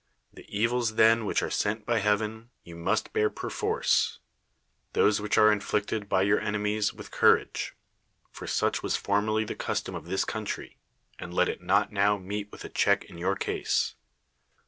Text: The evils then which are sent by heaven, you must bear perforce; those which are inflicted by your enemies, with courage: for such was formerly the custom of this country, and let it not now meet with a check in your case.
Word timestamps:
The 0.33 0.47
evils 0.49 0.95
then 0.95 1.25
which 1.27 1.43
are 1.43 1.51
sent 1.51 1.85
by 1.85 1.99
heaven, 1.99 2.49
you 2.63 2.75
must 2.75 3.13
bear 3.13 3.29
perforce; 3.29 4.17
those 4.93 5.21
which 5.21 5.37
are 5.37 5.51
inflicted 5.51 6.09
by 6.09 6.23
your 6.23 6.39
enemies, 6.39 6.91
with 6.91 7.11
courage: 7.11 7.75
for 8.31 8.47
such 8.47 8.81
was 8.81 8.95
formerly 8.97 9.43
the 9.43 9.53
custom 9.53 9.93
of 9.93 10.05
this 10.07 10.25
country, 10.25 10.79
and 11.19 11.35
let 11.35 11.49
it 11.49 11.61
not 11.61 11.91
now 11.93 12.17
meet 12.17 12.51
with 12.51 12.65
a 12.65 12.69
check 12.69 13.03
in 13.03 13.19
your 13.19 13.35
case. 13.35 13.93